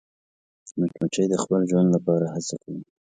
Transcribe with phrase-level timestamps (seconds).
[0.79, 2.83] مچمچۍ د خپل ژوند لپاره هڅه کوي